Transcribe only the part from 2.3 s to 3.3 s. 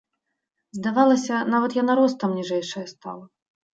ніжэйшая стала.